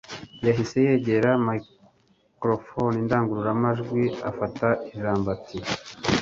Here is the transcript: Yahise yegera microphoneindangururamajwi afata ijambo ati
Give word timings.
Yahise 0.45 0.77
yegera 0.87 1.31
microphoneindangururamajwi 1.47 4.03
afata 4.29 4.67
ijambo 4.91 5.27
ati 5.37 5.57